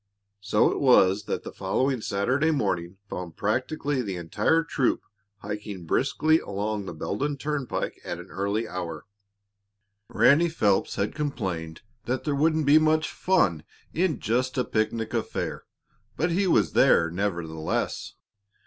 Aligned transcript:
So 0.39 0.71
it 0.71 0.79
was 0.79 1.25
that 1.25 1.43
the 1.43 1.51
following 1.51 2.01
Saturday 2.01 2.49
morning 2.49 2.97
found 3.07 3.35
practically 3.37 4.01
the 4.01 4.15
entire 4.15 4.63
troop 4.63 5.03
hiking 5.43 5.85
briskly 5.85 6.39
along 6.39 6.87
the 6.87 6.93
Beldon 6.95 7.37
Turnpike 7.37 8.01
at 8.03 8.17
an 8.17 8.31
early 8.31 8.67
hour. 8.67 9.05
Ranny 10.09 10.49
Phelps 10.49 10.95
had 10.95 11.13
complained 11.13 11.83
that 12.05 12.23
there 12.23 12.33
wouldn't 12.33 12.65
be 12.65 12.79
much 12.79 13.11
fun 13.11 13.61
in 13.93 14.19
just 14.19 14.57
a 14.57 14.63
picnic 14.65 15.13
affair, 15.13 15.65
but 16.17 16.31
he 16.31 16.47
was 16.47 16.73
there, 16.73 17.11
nevertheless. 17.11 18.15